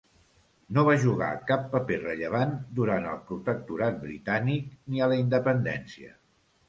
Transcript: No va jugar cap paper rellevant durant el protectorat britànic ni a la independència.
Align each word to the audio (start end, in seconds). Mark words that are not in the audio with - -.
No 0.77 0.83
va 0.85 0.93
jugar 1.01 1.27
cap 1.51 1.67
paper 1.75 1.99
rellevant 2.05 2.55
durant 2.79 3.05
el 3.11 3.21
protectorat 3.29 4.01
britànic 4.07 4.73
ni 4.95 5.05
a 5.05 5.11
la 5.13 5.21
independència. 5.27 6.15